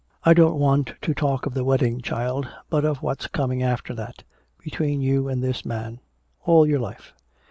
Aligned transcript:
"I 0.23 0.33
don't 0.33 0.57
want 0.57 0.95
to 1.03 1.13
talk 1.13 1.45
of 1.45 1.53
the 1.53 1.63
wedding, 1.63 2.01
child, 2.01 2.49
but 2.71 2.83
of 2.85 3.03
what's 3.03 3.27
coming 3.27 3.61
after 3.61 3.93
that 3.93 4.23
between 4.57 4.99
you 4.99 5.27
and 5.27 5.43
this 5.43 5.63
man 5.63 5.99
all 6.41 6.65
your 6.67 6.79
life." 6.79 7.13